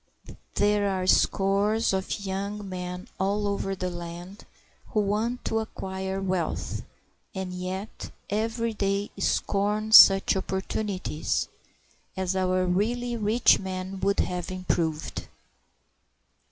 There 0.55 0.89
are 0.89 1.05
scores 1.05 1.93
of 1.93 2.25
young 2.25 2.67
men 2.67 3.07
all 3.19 3.47
over 3.47 3.75
the 3.75 3.91
land 3.91 4.45
who 4.87 4.99
want 4.99 5.45
to 5.45 5.59
acquire 5.59 6.19
wealth, 6.19 6.81
and 7.35 7.53
yet 7.53 8.09
every 8.27 8.73
day 8.73 9.11
scorn 9.19 9.91
such 9.91 10.35
opportunities 10.35 11.49
as 12.17 12.35
our 12.35 12.65
really 12.65 13.15
rich 13.15 13.59
men 13.59 13.99
would 13.99 14.21
have 14.21 14.49
improved. 14.49 15.27